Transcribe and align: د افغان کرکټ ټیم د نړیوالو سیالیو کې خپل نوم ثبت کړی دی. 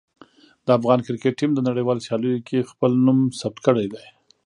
د 0.65 0.67
افغان 0.77 0.99
کرکټ 1.07 1.33
ټیم 1.39 1.51
د 1.55 1.59
نړیوالو 1.69 2.03
سیالیو 2.07 2.43
کې 2.47 2.67
خپل 2.71 2.91
نوم 3.05 3.19
ثبت 3.39 3.59
کړی 3.67 3.85
دی. 3.93 4.05